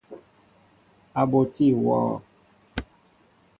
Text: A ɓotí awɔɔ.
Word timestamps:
A 1.19 1.21
ɓotí 1.31 1.65
awɔɔ. 1.77 2.13